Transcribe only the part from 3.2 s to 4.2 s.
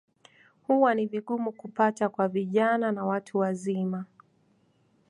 wazima.